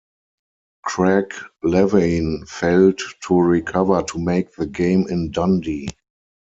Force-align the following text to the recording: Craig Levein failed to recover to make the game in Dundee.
Craig 0.83 1.31
Levein 1.63 2.47
failed 2.49 2.99
to 3.27 3.39
recover 3.39 4.01
to 4.01 4.17
make 4.17 4.51
the 4.55 4.65
game 4.65 5.05
in 5.07 5.29
Dundee. 5.29 5.89